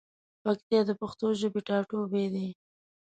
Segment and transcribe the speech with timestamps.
[0.43, 2.47] پکتیا د پښتو ژبی ټاټوبی دی.